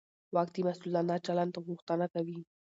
واک 0.35 0.49
د 0.53 0.57
مسوولانه 0.67 1.15
چلند 1.25 1.53
غوښتنه 1.65 2.05
کوي. 2.13 2.39